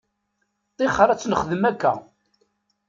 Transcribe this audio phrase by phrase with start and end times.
[0.77, 1.93] Ṭixer ad t-nxedmet akka.